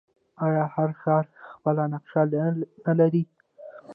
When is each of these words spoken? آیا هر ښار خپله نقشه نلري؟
آیا 0.45 0.63
هر 0.75 0.89
ښار 1.01 1.25
خپله 1.53 1.83
نقشه 1.93 2.21
نلري؟ 2.85 3.23